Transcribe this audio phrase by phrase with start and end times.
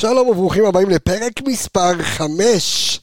[0.00, 3.00] שלום וברוכים הבאים לפרק מספר 5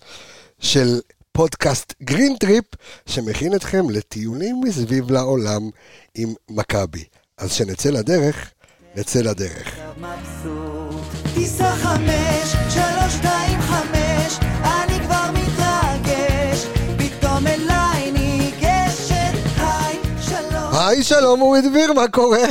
[0.59, 0.99] של
[1.31, 2.65] פודקאסט גרין טריפ,
[3.05, 5.69] שמכין אתכם לטיולים מסביב לעולם
[6.15, 7.03] עם מכבי.
[7.37, 8.51] אז שנצא לדרך,
[8.95, 9.75] נצא לדרך.
[9.97, 11.01] מבסוט.
[11.33, 16.65] טיסה חמש, שלוש, שתיים, חמש, אני כבר מתרגש,
[16.97, 20.73] פתאום אליי ניגשת, היי, שלום.
[20.73, 22.45] היי, שלום אורי דביר, מה קורה?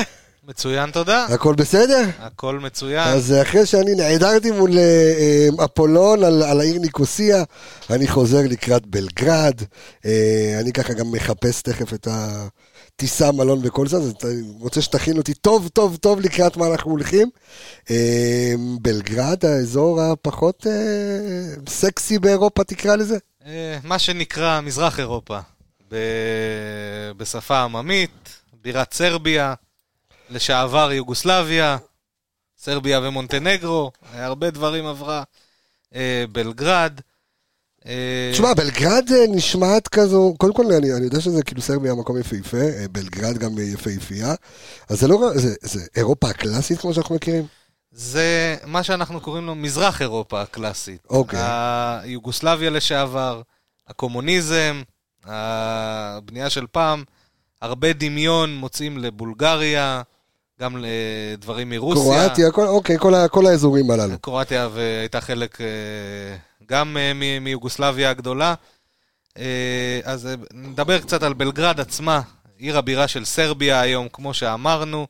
[0.48, 1.24] מצוין, תודה.
[1.24, 2.02] הכל בסדר?
[2.18, 3.08] הכל מצוין.
[3.08, 7.45] אז אחרי שאני נעדרתי מול אה, אפולון על, על העיר ניקוסיה,
[7.91, 9.55] אני חוזר לקראת בלגרד.
[10.06, 15.16] אה, אני ככה גם מחפש תכף את הטיסה, מלון וכל זה, אז אני רוצה שתכין
[15.16, 17.28] אותי טוב, טוב, טוב לקראת מה אנחנו הולכים.
[17.91, 20.72] אה, בלגרד, האזור הפחות אה,
[21.69, 23.19] סקסי באירופה, תקרא לזה.
[23.47, 25.38] אה, מה שנקרא מזרח אירופה.
[27.16, 28.28] בשפה עממית,
[28.62, 29.55] בירת סרביה,
[30.30, 31.77] לשעבר יוגוסלביה,
[32.59, 35.23] סרביה ומונטנגרו, הרבה דברים עברה.
[35.95, 37.00] אה, בלגרד.
[37.87, 42.19] אה, תשמע, בלגרד אה, נשמעת כזו, קודם כל אני, אני יודע שזה כאילו סרביה מקום
[42.19, 42.56] יפהפה,
[42.92, 44.34] בלגרד גם יפהפייה,
[44.89, 47.47] אז זה לא, זה, זה אירופה הקלאסית כמו שאנחנו מכירים?
[47.92, 51.06] זה מה שאנחנו קוראים לו מזרח אירופה הקלאסית.
[51.11, 51.41] אוקיי.
[51.42, 53.42] היוגוסלביה לשעבר,
[53.89, 54.83] הקומוניזם,
[55.25, 57.05] הבנייה של פעם,
[57.62, 60.02] הרבה דמיון מוצאים לבולגריה,
[60.60, 62.02] גם לדברים מרוסיה.
[62.02, 64.19] קרואטיה, כל, אוקיי, כל, כל האזורים הללו.
[64.19, 65.66] קרואטיה והייתה חלק אה,
[66.66, 68.55] גם אה, מיוגוסלביה הגדולה.
[69.38, 72.20] אה, אז אה, נדבר קצת על בלגרד עצמה,
[72.58, 75.06] עיר הבירה של סרביה היום, כמו שאמרנו.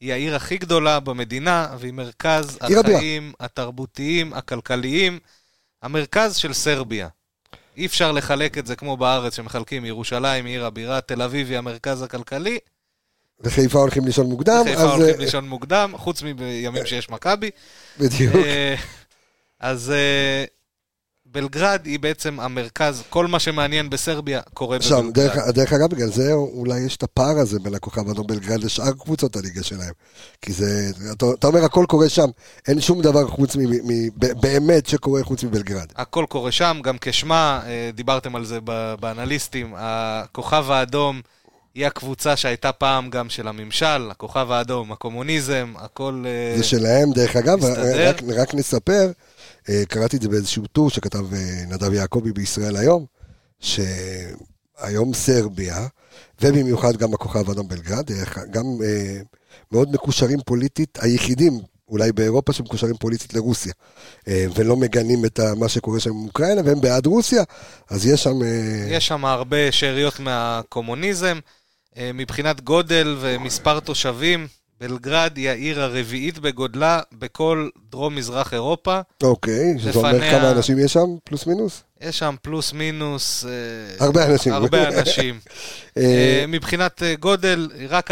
[0.00, 2.96] היא העיר הכי גדולה במדינה, והיא מרכז עיר הבירה.
[2.96, 5.18] החיים התרבותיים, הכלכליים,
[5.82, 7.08] המרכז של סרביה.
[7.76, 12.02] אי אפשר לחלק את זה כמו בארץ, שמחלקים ירושלים, עיר הבירה, תל אביב היא המרכז
[12.02, 12.58] הכלכלי,
[13.44, 17.50] וחיפה הולכים לישון מוקדם, חיפה אז הולכים אה, לישון מוקדם, חוץ מימים שיש מכבי.
[17.98, 18.34] בדיוק.
[18.34, 18.74] אה,
[19.60, 20.44] אז אה,
[21.26, 25.54] בלגרד היא בעצם המרכז, כל מה שמעניין בסרביה קורה שם, דרך, בבלגרד.
[25.54, 29.36] דרך אגב, בגלל זה אולי יש את הפער הזה בין הכוכב האדום בלגרד לשאר קבוצות
[29.36, 29.92] הליגה שלהם.
[30.42, 32.28] כי זה, אתה, אתה אומר הכל קורה שם,
[32.68, 33.60] אין שום דבר חוץ מ...
[33.60, 35.86] מ באמת שקורה חוץ מבלגרד.
[35.96, 37.62] הכל קורה שם, גם כשמה,
[37.94, 38.58] דיברתם על זה
[39.00, 41.20] באנליסטים, הכוכב האדום
[41.74, 46.24] היא הקבוצה שהייתה פעם גם של הממשל, הכוכב האדום, הקומוניזם, הכל...
[46.26, 47.64] אה, זה שלהם, דרך אגב.
[47.94, 49.10] רק, רק נספר,
[49.68, 53.06] אה, קראתי את זה באיזשהו טור שכתב אה, נדב יעקבי בישראל היום,
[53.60, 55.86] שהיום סרביה,
[56.40, 58.10] ובמיוחד גם הכוכב האדום בלגרד,
[58.50, 58.64] גם
[59.72, 63.72] מאוד מקושרים פוליטית, היחידים אולי באירופה שמקושרים פוליטית לרוסיה,
[64.26, 67.42] ולא מגנים את מה שקורה שם עם אוקראינה, והם בעד רוסיה,
[67.90, 68.38] אז יש שם...
[68.90, 71.38] יש שם הרבה שאריות מהקומוניזם.
[71.96, 74.46] אה, מבחינת גודל ומספר תושבים,
[74.80, 79.00] בלגרד היא העיר הרביעית בגודלה בכל דרום-מזרח אירופה.
[79.22, 81.82] אוקיי, שזה אומר לפניה- כמה אנשים יש שם, פלוס מינוס?
[82.00, 83.44] יש שם פלוס מינוס...
[83.44, 83.50] אה,
[84.06, 84.52] הרבה אנשים.
[84.52, 85.40] הרבה אנשים.
[85.96, 88.10] אה, מבחינת גודל, רק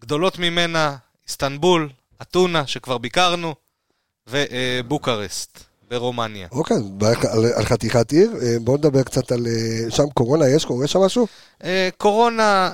[0.00, 0.96] גדולות ממנה,
[1.28, 1.88] איסטנבול,
[2.22, 3.54] אתונה, שכבר ביקרנו,
[4.28, 6.48] ובוקרסט, ברומניה.
[6.52, 6.76] אוקיי,
[7.30, 9.46] על, על חתיכת עיר, אה, בואו נדבר קצת על...
[9.46, 10.64] אה, שם קורונה יש?
[10.64, 11.26] קורה שם משהו?
[11.64, 12.72] אה, קורונה,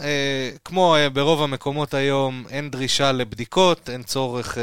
[0.64, 4.58] כמו ברוב המקומות היום, אין דרישה לבדיקות, אין צורך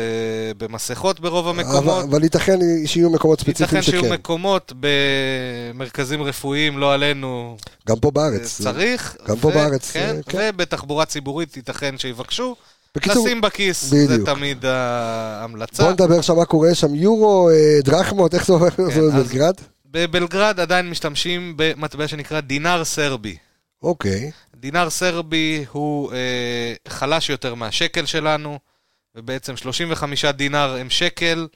[0.57, 1.83] במסכות ברוב המקומות.
[1.83, 4.13] אבל, אבל ייתכן שיהיו מקומות ייתכן ספציפיים שיהיו שכן.
[4.13, 8.57] מקומות במרכזים רפואיים, לא עלינו, גם פה בארץ.
[8.61, 9.17] צריך.
[9.27, 10.49] גם פה בארץ, כן, כן.
[10.53, 12.55] ובתחבורה ציבורית ייתכן שיבקשו.
[12.95, 14.07] בקיצור, לשים בכיס, בדיוק.
[14.07, 15.83] זה תמיד ההמלצה.
[15.83, 19.55] בואו נדבר שם מה קורה שם, יורו, אה, דרחמות, איך זה עובר כן, בבלגרד?
[19.85, 23.37] בבלגרד עדיין משתמשים במטבע שנקרא דינר סרבי.
[23.83, 28.59] אוקיי, דינר סרבי הוא אה, חלש יותר מהשקל שלנו,
[29.15, 31.47] ובעצם 35 דינר הם שקל,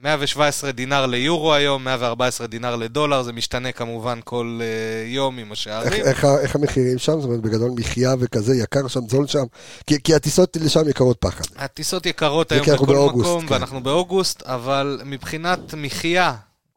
[0.00, 5.52] 117 דינר ליורו היום, 114 דינר לדולר, זה משתנה כמובן כל אה, יום עם איך,
[5.52, 6.04] השערים.
[6.04, 7.20] איך, ה- איך המחירים שם?
[7.20, 9.44] זאת אומרת, בגדול מחיה וכזה, יקר שם, זול שם?
[9.86, 11.44] כי, כי הטיסות לשם יקרות פחד.
[11.56, 13.52] הטיסות יקרות היום בכל באוגוסט, מקום, כן.
[13.54, 16.34] ואנחנו באוגוסט, אבל מבחינת מחיה,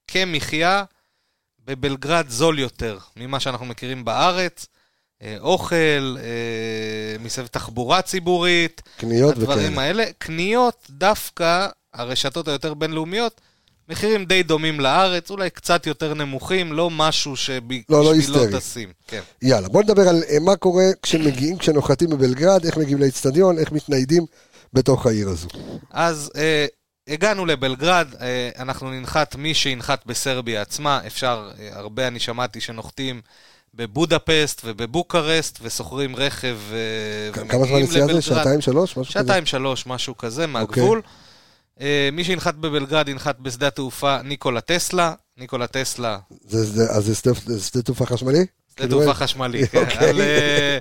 [0.07, 0.83] כמחיה,
[1.67, 4.65] בבלגרד זול יותר ממה שאנחנו מכירים בארץ.
[5.23, 5.75] אה, אוכל,
[6.19, 9.81] אה, מסביב תחבורה ציבורית, קניות הדברים וכאלה.
[9.81, 10.03] האלה.
[10.17, 13.41] קניות, דווקא הרשתות היותר בינלאומיות,
[13.89, 17.31] מחירים די דומים לארץ, אולי קצת יותר נמוכים, לא משהו
[17.89, 18.59] לא, לא שבשבילו היסטרי.
[18.59, 18.89] טסים.
[19.07, 19.21] כן.
[19.41, 24.25] יאללה, בואו נדבר על אה, מה קורה כשמגיעים, כשנוחתים בבלגרד, איך מגיעים לאצטדיון, איך מתניידים
[24.73, 25.47] בתוך העיר הזו.
[25.91, 26.65] אז אה,
[27.07, 33.21] הגענו לבלגרד, אה, אנחנו ננחת, מי שינחת בסרביה עצמה, אפשר, אה, הרבה אני שמעתי שנוחתים
[33.73, 38.13] בבודפסט ובבוקרסט ושוכרים רכב אה, כמה זמן ומגיעים נסיעה זה?
[38.13, 38.21] לבלגרד.
[38.21, 38.91] שעתיים, שלוש?
[38.91, 39.11] משהו כזה?
[39.13, 41.01] שעתיים, שלוש, משהו כזה, מהגבול.
[41.05, 41.30] אה,
[42.11, 45.13] מי שינחת בבלגרד ינחת בשדה התעופה ניקולה טסלה.
[45.37, 48.37] ניקולה טסלה, זה- זה- אז זה שדה- שדה תעופה חשמלי?
[48.37, 48.47] שדה
[48.87, 49.67] כאילו, תעופה חשמלי.
[49.67, 49.77] כן.
[49.77, 50.09] אוקיי.
[50.09, 50.77] על, אה,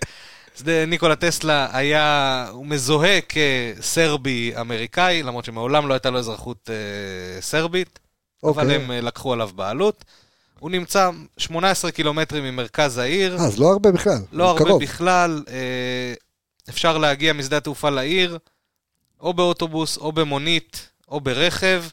[0.59, 3.19] שדה ניקולה טסלה היה, הוא מזוהה
[3.79, 7.99] כסרבי אמריקאי, למרות שמעולם לא הייתה לו אזרחות אה, סרבית,
[8.45, 8.75] אבל אוקיי.
[8.77, 10.05] הם אה, לקחו עליו בעלות.
[10.59, 14.19] הוא נמצא 18 קילומטרים ממרכז העיר, אה, אז לא הרבה בכלל.
[14.33, 14.83] לא הרבה קרוב.
[14.83, 16.15] בכלל, אה,
[16.69, 18.39] אפשר להגיע משדה התעופה לעיר,
[19.21, 21.85] או באוטובוס, או במונית, או ברכב.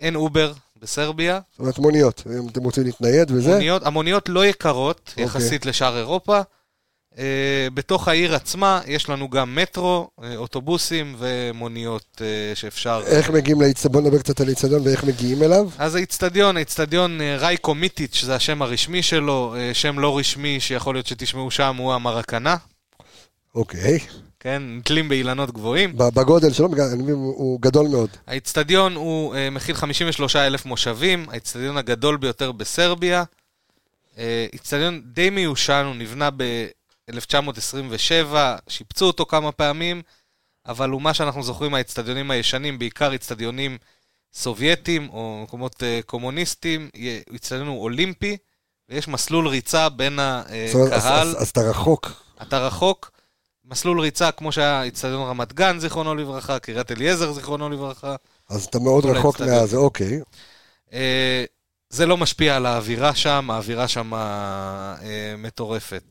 [0.00, 1.40] אין אובר בסרביה.
[1.50, 3.52] זאת אומרת מוניות, אם אתם רוצים להתנייד וזה.
[3.52, 5.24] מוניות, המוניות לא יקרות אוקיי.
[5.24, 6.40] יחסית לשאר אירופה.
[7.18, 13.02] אה, בתוך העיר עצמה יש לנו גם מטרו, אה, אוטובוסים ומוניות אה, שאפשר...
[13.06, 13.92] איך מגיעים לאיצטדיון?
[13.92, 15.68] בוא נדבר קצת על האיצטדיון ואיך מגיעים אליו.
[15.78, 21.50] אז האיצטדיון, האיצטדיון רייקו מיטיץ' זה השם הרשמי שלו, שם לא רשמי שיכול להיות שתשמעו
[21.50, 22.56] שם הוא המרקנה,
[23.54, 23.98] אוקיי.
[24.42, 24.62] כן?
[24.66, 25.92] נתלים באילנות גבוהים.
[25.96, 26.68] בגודל שלו,
[27.14, 28.08] הוא גדול מאוד.
[28.26, 33.24] האיצטדיון הוא אה, מכיל 53 אלף מושבים, האיצטדיון הגדול ביותר בסרביה.
[34.18, 38.34] אה, איצטדיון די מיושן, הוא נבנה ב-1927,
[38.68, 40.02] שיפצו אותו כמה פעמים,
[40.66, 43.78] אבל הוא מה שאנחנו זוכרים מהאיצטדיונים הישנים, בעיקר איצטדיונים
[44.34, 46.88] סובייטים או מקומות אה, קומוניסטיים,
[47.30, 48.36] האיצטדיון הוא אולימפי,
[48.88, 50.18] ויש מסלול ריצה בין
[50.74, 52.10] אומרת, אז- הקהל, אז- אז אתה רחוק.
[52.42, 53.10] אתה רחוק.
[53.64, 58.16] מסלול ריצה כמו שהיה איצטדיון רמת גן, זיכרונו לברכה, קריית אליעזר, זיכרונו לברכה.
[58.48, 59.40] אז אתה מאוד רחוק.
[59.40, 60.20] מהזה, אוקיי.
[60.92, 61.44] אה,
[61.90, 64.94] זה לא משפיע על האווירה שם, האווירה שם אה,
[65.38, 66.02] מטורפת.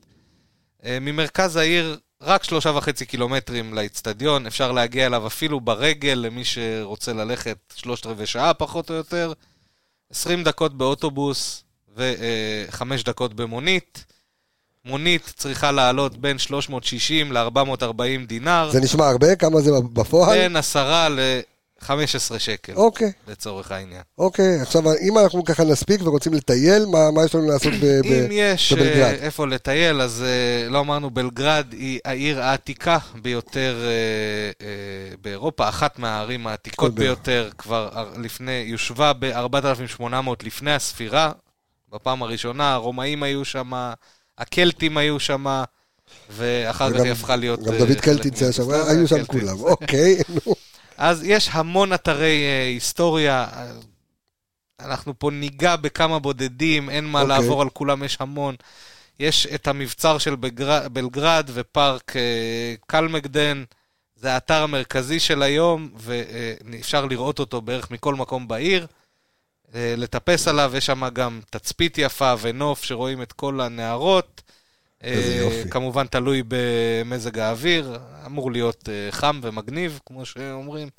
[0.86, 7.14] אה, ממרכז העיר, רק שלושה וחצי קילומטרים לאיצטדיון, אפשר להגיע אליו אפילו ברגל, למי שרוצה
[7.14, 9.34] ללכת שלושת רבעי שעה פחות או יותר.
[10.12, 11.64] 20 דקות באוטובוס
[11.96, 14.06] וחמש דקות במונית.
[14.86, 19.36] מונית צריכה לעלות בין 360 ל-440 דינר, זה נשמע הרבה?
[19.36, 20.38] כמה זה בפועל?
[20.38, 21.90] בין 10 ל-15
[22.40, 24.02] שקל, אוקיי, לצורך העניין.
[24.18, 24.62] אוקיי.
[24.62, 27.86] עכשיו, אם אנחנו ככה נספיק ורוצים לטייל, מה מה יש לנו לעשות ב...
[27.86, 28.98] ב- אם יש בבלגרד.
[28.98, 33.90] אה, איפה לטייל, אז אה, לא אמרנו, בלגרד היא העיר העתיקה ביותר אה,
[34.68, 37.08] אה, באירופה, אחת מהערים העתיקות בערך.
[37.08, 40.04] ביותר, כבר לפני, יושבה ב-4800
[40.44, 41.32] לפני הספירה,
[41.94, 43.72] בפעם הראשונה, הרומאים היו שם,
[44.42, 45.64] הקלטים היו שם,
[46.30, 47.64] ואחר כך היא הפכה להיות...
[47.64, 49.26] גם אה, דוד קלטינס היה שם, מיוגוסלביה, היו שם.
[49.26, 49.60] כולם.
[49.60, 50.54] אוקיי, נו.
[50.98, 53.48] אז יש המון אתרי אה, היסטוריה.
[53.54, 53.72] אה,
[54.80, 57.38] אנחנו פה ניגע בכמה בודדים, אין מה אוקיי.
[57.38, 58.56] לעבור על כולם, יש המון.
[59.20, 60.36] יש את המבצר של.
[60.94, 63.64] בלגרד ופארק אה, קלמגדן,
[64.16, 68.88] זה האתר המרכזי של היום, ואפשר לראות אותו בערך מכל מקום בעיר.
[69.76, 74.42] אה, לטפס עליו, יש שם גם תצפית יפה ונוף שרואים את כל הנהרות.
[75.04, 75.70] איזה אה, יופי.
[75.70, 80.90] כמובן תלוי במזג האוויר, אמור להיות אה, חם ומגניב, כמו שאומרים.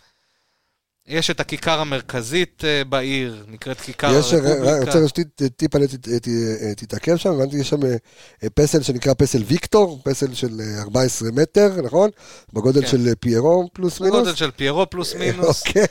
[1.06, 4.98] יש את הכיכר המרכזית אה, בעיר, נקראת כיכר יש, ר- הרפובליקה.
[4.98, 5.78] רוצה שטיפה
[6.76, 7.80] תתעכב שם, הבנתי שיש שם
[8.42, 12.10] אה, פסל שנקרא פסל ויקטור, פסל של אה, 14 מטר, נכון?
[12.52, 12.86] בגודל כן.
[12.86, 14.16] של אה, פיירו פלוס מינוס.
[14.16, 15.66] בגודל של פיירו פלוס מינוס.
[15.66, 15.86] אוקיי.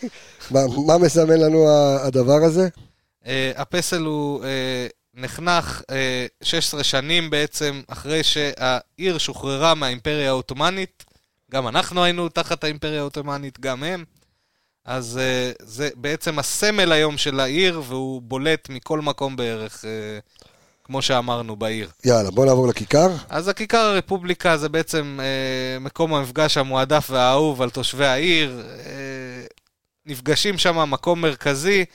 [0.52, 1.70] מה- מה מסמן לנו
[2.02, 2.68] הדבר הזה?
[3.26, 11.04] אה, הפסל הוא אה, נחנך אה, 16 שנים בעצם אחרי שהעיר שוחררה מהאימפריה העות'מאנית.
[11.52, 14.04] גם אנחנו היינו תחת האימפריה העות'מאנית, גם הם.
[14.86, 20.20] אז אה, זה בעצם הסמל היום של העיר, והוא בולט מכל מקום בערך, אה,
[20.84, 21.90] כמו שאמרנו, בעיר.
[22.06, 23.10] יאללה, בוא נעבור לכיכר.
[23.30, 28.62] אז הכיכר הרפובליקה זה בעצם אה, מקום המפגש המועדף והאהוב על תושבי העיר.
[28.86, 29.46] אה,
[30.06, 31.86] נפגשים שם, מקום מרכזי.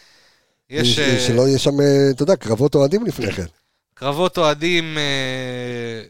[0.70, 0.98] יש...
[0.98, 1.74] אה, שלא יהיה שם,
[2.10, 3.46] אתה יודע, קרבות אוהדים לפני כן.
[3.94, 6.02] קרבות אוהדים, אה,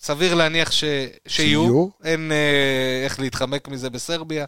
[0.00, 0.84] סביר להניח ש...
[1.26, 1.62] שיהיו.
[1.62, 1.88] שיהיו.
[2.04, 2.32] אין
[3.04, 4.44] איך להתחמק מזה בסרביה.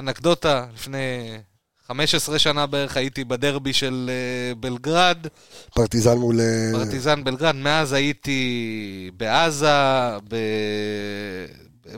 [0.00, 1.38] אנקדוטה, לפני
[1.86, 5.26] 15 שנה בערך הייתי בדרבי של אה, בלגרד,
[5.74, 6.40] פרטיזן מול...
[6.40, 7.54] אה, פרטיזן בלגרד.
[7.56, 8.40] מאז הייתי
[9.16, 9.68] בעזה,
[10.28, 10.36] ב...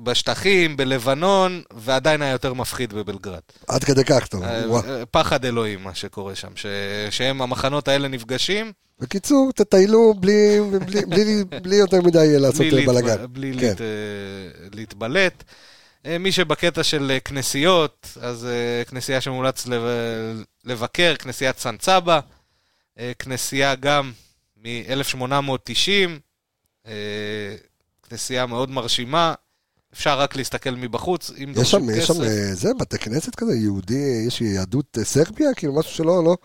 [0.03, 3.41] בשטחים, בלבנון, ועדיין היה יותר מפחיד בבלגרד.
[3.69, 4.43] עד כדי כך, טוב.
[4.43, 4.63] אה,
[5.11, 6.51] פחד אלוהים, מה שקורה שם.
[6.55, 6.67] ש...
[7.11, 12.67] שהם, המחנות האלה נפגשים, בקיצור, תטיילו בלי- בלי- בלי- בלי יותר מדי לעשות.
[12.87, 13.27] בלאגן.
[13.33, 13.67] בלי כן.
[13.67, 13.81] להת...
[14.75, 15.45] להתבלט.
[16.07, 19.83] אה, מי שבקטע של אה, כנסיות, אז אה, כנסייה שמומלץ לב...
[20.65, 22.21] לבקר, כנסיית סן צבא,
[23.19, 24.13] כנסייה גם
[24.57, 26.09] מ-1890,
[26.87, 26.93] אה,
[28.09, 29.35] כנסייה מאוד מרשימה,
[29.93, 32.07] אפשר רק להסתכל מבחוץ, אם יש שם, יש.
[32.07, 32.15] שם,
[32.53, 35.55] זה, בתי כנסת כזה, יהודי, יש יהדות סרביה?
[35.57, 36.37] כאילו, משהו שלא, לא, לא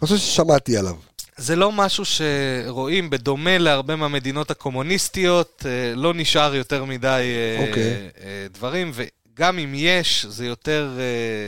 [0.00, 0.94] חושב ששמעתי עליו.
[1.36, 8.10] זה לא משהו שרואים, בדומה להרבה מהמדינות הקומוניסטיות, אה, לא נשאר יותר מדי אה, אוקיי.
[8.20, 8.92] אה, דברים,
[9.34, 10.90] גם אם יש, זה יותר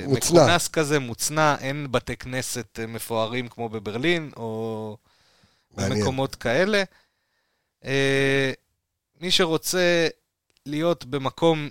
[0.07, 0.43] מוצנע.
[0.43, 4.97] מכונס כזה, מוצנע, אין בתי כנסת מפוארים כמו בברלין, או
[5.77, 5.99] מעניין.
[5.99, 6.83] במקומות כאלה.
[9.21, 10.09] מי שרוצה
[10.67, 11.69] להיות במקום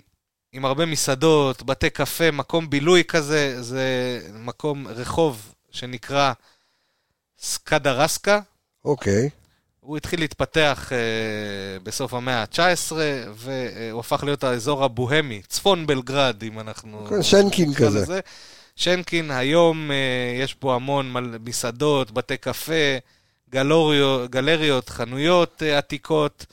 [0.52, 6.32] עם הרבה מסעדות, בתי קפה, מקום בילוי כזה, זה מקום רחוב שנקרא
[7.38, 8.40] סקדרסקה.
[8.84, 9.28] אוקיי.
[9.80, 10.98] הוא התחיל להתפתח אה,
[11.82, 12.92] בסוף המאה ה-19,
[13.34, 17.06] והוא הפך להיות האזור הבוהמי, צפון בלגרד, אם אנחנו...
[17.22, 17.98] שנקין נקרא כזה.
[18.00, 18.20] לזה.
[18.76, 19.96] שנקין, היום אה,
[20.42, 22.72] יש פה המון מל- מסעדות, בתי קפה,
[23.50, 26.46] גלוריות, גלריות, חנויות אה, עתיקות.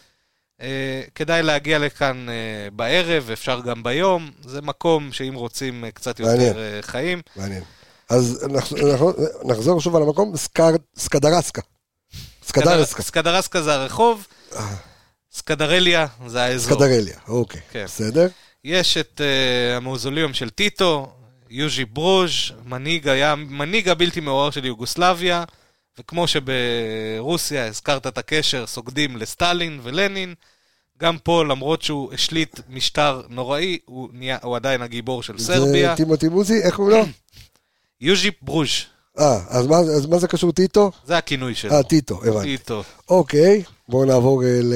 [0.62, 2.34] אה, כדאי להגיע לכאן אה,
[2.74, 4.32] בערב, אפשר גם ביום.
[4.42, 6.48] זה מקום שאם רוצים אה, קצת מעניין.
[6.48, 7.22] יותר אה, חיים.
[7.36, 7.64] מעניין.
[8.10, 8.48] אז
[9.46, 10.34] נחזור שוב על המקום,
[10.96, 11.62] סקדרסקה.
[12.44, 13.04] סקדרסקה.
[13.04, 14.76] סקדרסקה זה הרחוב, אה.
[15.34, 16.74] סקדרליה זה האזור.
[16.74, 17.62] סקדרליה, אוקיי.
[17.72, 17.86] כן.
[17.86, 18.28] בסדר?
[18.64, 21.08] יש את uh, המאוזוליום של טיטו,
[21.50, 22.32] יוז'י ברוז',
[22.66, 25.44] מנהיג היה מנהיג הבלתי מעורר של יוגוסלביה,
[26.00, 30.34] וכמו שברוסיה הזכרת את הקשר, סוגדים לסטלין ולנין,
[30.98, 35.90] גם פה, למרות שהוא השליט משטר נוראי, הוא, נהיה, הוא עדיין הגיבור של סרביה.
[35.90, 37.06] זה טימותי מוזי, איך קוראים לו?
[38.04, 38.70] יוז'י ברוז',
[39.20, 40.92] אה, אז מה- אז מה זה קשור טיטו?
[41.06, 41.72] זה הכינוי שלו.
[41.74, 42.58] אה, טיטו, הבנתי.
[42.58, 42.84] טיטו.
[43.10, 44.74] אוקיי, בואו נעבור אה, ל...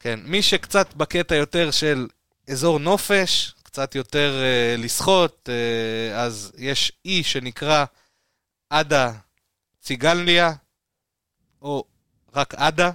[0.00, 2.06] כן, מי שקצת בקטע יותר של
[2.50, 7.84] אזור נופש, קצת יותר אה, לשחות, אה, אז יש אי שנקרא
[8.70, 9.12] עדה
[9.80, 10.52] ציגלניה,
[11.62, 11.84] או
[12.34, 12.90] רק עדה,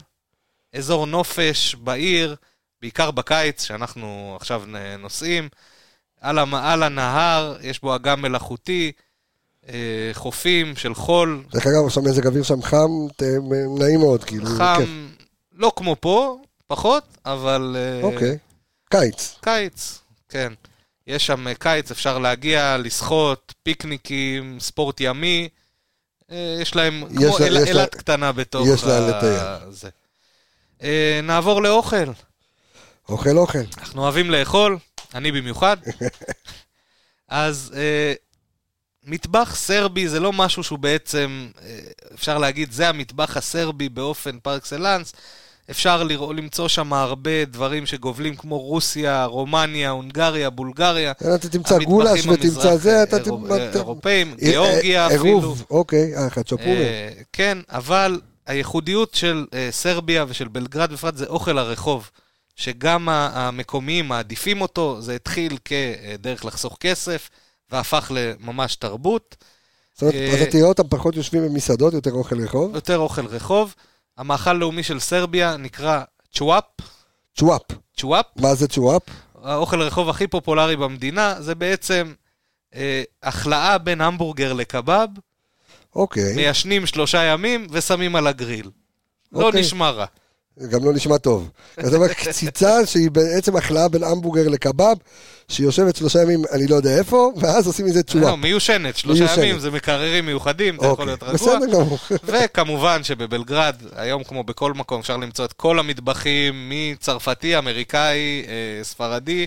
[0.75, 2.35] אזור נופש בעיר,
[2.81, 4.63] בעיקר בקיץ, שאנחנו עכשיו
[4.99, 5.49] נוסעים.
[6.21, 8.91] על, המ- על הנהר, יש בו אגם מלאכותי,
[10.13, 13.23] חופים של חול, דרך אגב, עכשיו מזג אוויר שם חם, ת-
[13.79, 14.57] נעים מאוד, כאילו, כיף.
[14.57, 15.07] חם,
[15.53, 17.75] לא כמו פה, פחות, אבל...
[17.79, 18.37] אה, אוקיי.
[18.89, 19.35] קיץ.
[19.41, 20.53] קיץ, כן.
[21.07, 25.49] יש שם אה, קיץ, אפשר להגיע, לשחות, פיקניקים, ספורט ימי.
[26.31, 29.71] אה, יש להם, יש כמו לה- אל- אילת קטנה בתוך יש לה לטייל.
[29.71, 29.89] זה.
[30.83, 32.05] אה, נעבור לאוכל.
[33.09, 33.59] אוכל אוכל.
[33.77, 34.77] אנחנו אוהבים לאכול,
[35.15, 35.77] אני במיוחד.
[37.27, 38.13] אז אה,
[39.07, 41.79] מטבח סרבי זה לא משהו שהוא בעצם, אה,
[42.15, 45.13] אפשר להגיד, זה המטבח הסרבי באופן פר אקסלנס.
[45.71, 51.11] אפשר לראות, למצוא שם הרבה דברים שגובלים כמו רוסיה, רומניה, הונגריה, בולגריה.
[51.11, 53.69] אתה תמצא גולש ותמצא זה, אתה תמצא...
[53.73, 55.23] אירופאים, אה, גיאורגיה אה, אפילו.
[55.23, 56.65] עירוב, אוקיי, אה, חצ'פורי.
[56.65, 62.09] אה, כן, אבל הייחודיות של אה, סרביה ושל בלגרד בפרט זה אוכל הרחוב,
[62.55, 67.29] שגם המקומיים מעדיפים אותו, זה התחיל כדרך לחסוך כסף,
[67.71, 69.35] והפך לממש תרבות.
[69.93, 72.75] זאת אומרת, אה, אתה תראה אותם פחות יושבים במסעדות, יותר אוכל רחוב.
[72.75, 73.75] יותר אוכל רחוב.
[74.17, 76.01] המאכל הלאומי של סרביה נקרא
[76.33, 76.63] צ'וואפ.
[77.37, 77.61] צ'וואפ.
[77.97, 79.01] צ'וואפ, מה זה צ'וואפ?
[79.43, 82.13] האוכל הרחוב הכי פופולרי במדינה, זה בעצם
[82.75, 85.07] אה, החלאה בין המבורגר לקבב,
[85.95, 86.35] אוקיי.
[86.35, 88.69] מיישנים שלושה ימים ושמים על הגריל.
[89.31, 89.61] לא אוקיי.
[89.61, 90.05] נשמע רע.
[90.69, 91.49] גם לא נשמע טוב.
[91.83, 94.95] זאת אומרת, קציצה שהיא בעצם החלאה בין המבורגר לקבב,
[95.47, 98.25] שהיא יושבת שלושה ימים, אני לא יודע איפה, ואז עושים מזה צ'וואפ.
[98.25, 99.43] לא, מיושנת, שלושה מיושנת.
[99.43, 101.33] ימים, זה מקררים מיוחדים, אתה יכול אוקיי, להיות רגוע.
[101.33, 101.97] בסדר גמור.
[102.43, 109.45] וכמובן שבבלגרד, היום כמו בכל מקום, אפשר למצוא את כל המטבחים, מצרפתי, אמריקאי, אה, ספרדי,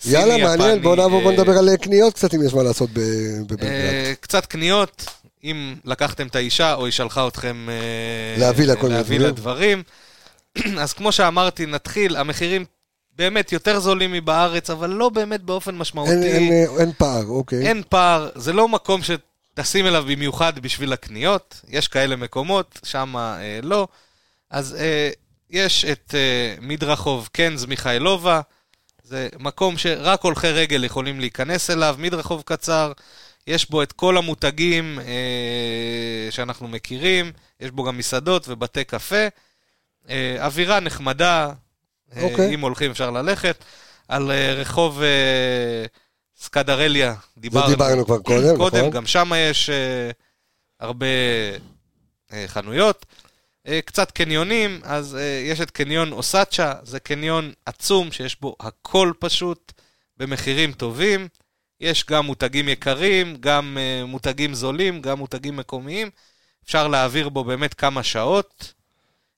[0.00, 2.90] סיני, יאללה, מעניין, בוא נעבור, בוא אה, נדבר על קניות קצת, אם יש מה לעשות
[2.92, 3.70] בבלגרד.
[3.70, 5.06] אה, קצת קניות,
[5.44, 9.82] אם לקחתם את האישה או היא שלחה אתכם אה, להביא לה דברים.
[10.82, 12.64] אז כמו שאמרתי, נתחיל, המחירים
[13.16, 16.12] באמת יותר זולים מבארץ, אבל לא באמת באופן אין- משמעותי.
[16.32, 17.66] אין, אה, אין פער, אוקיי.
[17.68, 23.60] אין פער, זה לא מקום שטסים אליו במיוחד בשביל הקניות, יש כאלה מקומות, שם אה,
[23.62, 23.88] לא.
[24.50, 25.10] אז אה,
[25.50, 28.40] יש את אה, מדרחוב קנז מיכאלובה,
[29.04, 32.92] זה מקום שרק הולכי רגל יכולים להיכנס אליו, מדרחוב קצר,
[33.46, 35.04] יש בו את כל המותגים אה,
[36.30, 39.26] שאנחנו מכירים, יש בו גם מסעדות ובתי קפה.
[40.10, 41.52] אה, אווירה נחמדה,
[42.16, 42.54] אה, אוקיי.
[42.54, 43.64] אם הולכים אפשר ללכת.
[44.08, 45.02] על אה, רחוב
[46.38, 47.68] סקדרליה, דיברנו.
[47.68, 48.90] דיברנו כבר קודם, קודם, נכון.
[48.90, 49.70] גם שם יש
[50.80, 51.06] הרבה
[52.46, 53.06] חנויות.
[53.84, 59.72] קצת קניונים, אז יש את קניון אוסאצ'ה, זה קניון עצום שיש בו הכל פשוט,
[60.16, 61.28] במחירים טובים.
[61.80, 66.10] יש גם מותגים יקרים, גם מותגים זולים, גם מותגים מקומיים.
[66.64, 68.74] אפשר להעביר בו באמת כמה שעות.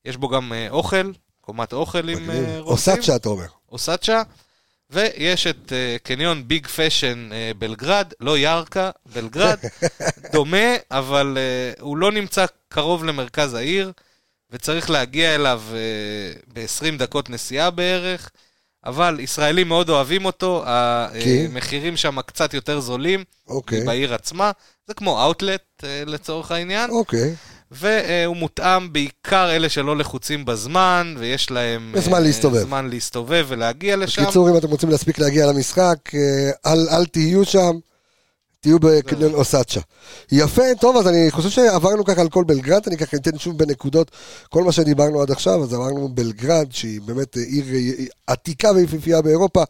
[0.09, 2.31] יש בו גם אה, אוכל, קומת אוכל אם.
[2.31, 2.95] אה, רוצים.
[2.95, 3.47] עושת שאת אומר.
[3.73, 4.23] אוסאצ'ה,
[4.91, 9.59] ויש את uh, קניון ביג פשן uh, בלגרד, לא ירקה, בלגרד,
[10.33, 11.39] דומה, אבל
[11.77, 13.93] uh, הוא לא נמצא קרוב למרכז העיר,
[14.51, 18.31] וצריך להגיע אליו uh, ב-20 דקות נסיעה בערך,
[18.85, 20.65] אבל ישראלים מאוד אוהבים אותו?
[20.67, 24.51] המחירים שם קצת יותר זולים אוקיי, בעיר עצמה,
[24.87, 27.35] זה כמו אאוטלט לצורך העניין, אוקיי.
[27.73, 31.95] והוא מותאם בעיקר אלה שלא לחוצים בזמן, ויש להם...
[31.97, 32.61] זמן אה, להסתובב.
[32.61, 34.23] זמן להסתובב ולהגיע לשם.
[34.23, 37.79] בקיצור, אם אתם רוצים להספיק להגיע למשחק, אה, אל, אל תהיו שם,
[38.61, 39.81] תהיו בקניון אוסאצ'ה.
[40.33, 44.11] יפה, טוב, אז אני חושב שעברנו ככה על כל בלגרד, אני ככה אתן שוב בנקודות
[44.49, 49.63] כל מה שדיברנו עד עכשיו, אז אמרנו בלגרד, שהיא באמת עיר אה, עתיקה ויפיפייה באירופה,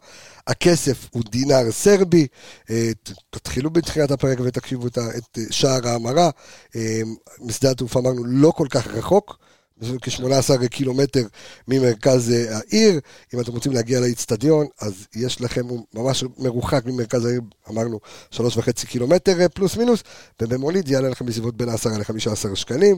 [0.47, 2.27] הכסף הוא דינר סרבי,
[2.69, 2.91] אה,
[3.29, 6.29] תתחילו בתחילת הפרק ותקשיבו את אה, שער ההמרה,
[6.75, 7.01] אה,
[7.39, 9.37] משדה התעופה אמרנו לא כל כך רחוק.
[9.81, 11.23] זה כ-18 קילומטר
[11.67, 12.99] ממרכז אה, העיר.
[13.33, 17.99] אם אתם רוצים להגיע לאיצטדיון, אז יש לכם, הוא ממש מרוחק ממרכז העיר, אמרנו,
[18.31, 20.03] שלוש וחצי קילומטר אה, פלוס מינוס,
[20.41, 22.97] ובמוליד יעלה לכם בסביבות בין 10 ל-15 שקלים.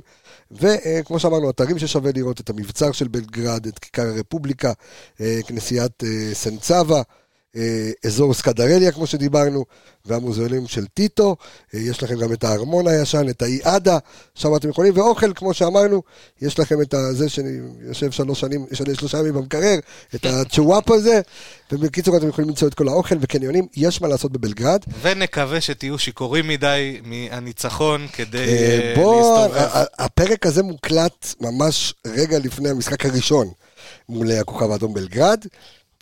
[0.51, 4.73] וכמו שאמרנו, אתרים ששווה לראות את המבצר של בלגרד, את כיכר הרפובליקה,
[5.21, 7.01] אה, כנסיית אה, סנצבה.
[7.55, 9.65] אה, אזור סקדרליה, כמו שדיברנו,
[10.05, 11.35] והמוזיאונים של טיטו.
[11.73, 13.97] אה, יש לכם גם את הארמון הישן, את האי עדה,
[14.35, 16.01] שם אתם יכולים, ואוכל, כמו שאמרנו,
[16.41, 17.49] יש לכם את זה שאני
[17.81, 19.75] יושב שלוש שנים, יש- שלושה ימים במקרר,
[20.15, 21.21] את הצ'וואפ הזה,
[21.71, 24.79] ובקיצור אתם יכולים למצוא את כל האוכל וקניונים, יש מה לעשות בבלגרד.
[25.01, 29.85] ונקווה שתהיו שיכורים מדי מהניצחון כדי אה, להסתובב.
[29.99, 33.47] הפרק הזה מוקלט ממש רגע לפני המשחק הראשון
[34.09, 35.45] מול הכוכב האדום בלגרד,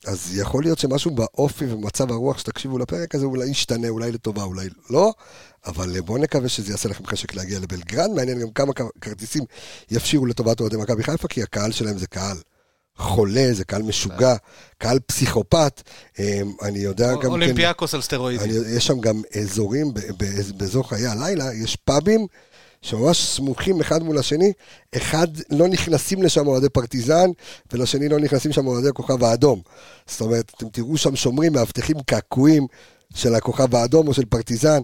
[0.06, 4.68] אז יכול להיות שמשהו באופי ובמצב הרוח שתקשיבו לפרק הזה אולי ישתנה, אולי לטובה, אולי
[4.89, 5.13] לא,
[5.65, 9.44] אבל אה, בואו נקווה שזה יעשה לכם חשק להגיע לבלגרד, מעניין גם כמה כרטיסים
[9.91, 12.38] יפשירו לטובת אוהדי מכבי חיפה, כי הקהל שלהם זה קהל.
[12.98, 14.36] חולה, זה קהל משוגע,
[14.77, 15.82] קהל פסיכופת,
[16.20, 17.27] אה, אני יודע גם כן...
[17.27, 18.51] אולימפיאקוס על סטרואידים.
[18.77, 19.94] יש שם גם אזורים,
[20.58, 22.27] באזור חיי הלילה, יש פאבים
[22.81, 24.53] שממש סמוכים אחד מול השני,
[24.98, 27.29] אחד לא נכנסים לשם אוהדי פרטיזן,
[27.74, 29.62] ולשני לא נכנסים שם אוהדי הכוכב האדום.
[30.07, 32.67] זאת אומרת, אתם תראו שם שומרים, מאבטחים קעקועים
[33.13, 34.80] של הכוכב האדום או של פרטיזן,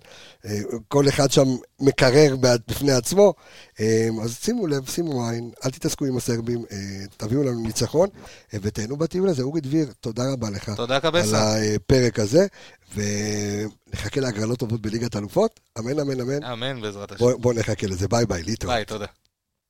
[0.46, 1.48] אה, כל אחד שם
[1.80, 3.34] מקרר בפני עצמו,
[3.80, 6.78] אה, אז שימו לב, שימו עין, אל תתעסקו עם הסרבים, אה,
[7.18, 8.10] תביאו לנו ניצחון,
[8.54, 9.44] ותהנו בטיול הזה.
[9.44, 10.70] אורי דביר, תודה רבה לך.
[10.70, 11.56] תודה על קבסה.
[11.76, 12.48] הפרק הזה,
[12.96, 15.60] ונחכה להגרלות טובות בליגת האלופות.
[15.80, 16.44] אמן, אמן, אמן.
[16.44, 17.26] אמן בעזרת השם.
[17.26, 18.68] בוא, בוא נחכה לזה, ביי ביי, ליטו.
[18.68, 19.06] ביי, תודה.